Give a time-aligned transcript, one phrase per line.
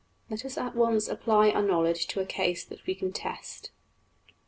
[0.31, 3.69] }Let us at once apply our knowledge to a case that we can test.